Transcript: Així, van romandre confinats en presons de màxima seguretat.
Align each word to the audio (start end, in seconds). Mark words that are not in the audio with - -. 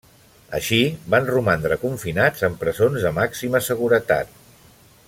Així, 0.59 0.79
van 1.15 1.27
romandre 1.33 1.77
confinats 1.83 2.47
en 2.49 2.57
presons 2.65 3.05
de 3.09 3.13
màxima 3.21 3.63
seguretat. 3.71 4.35